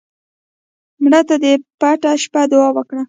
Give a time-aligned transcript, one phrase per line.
[1.03, 1.45] مړه ته د
[1.79, 2.99] پټه شپه دعا وکړه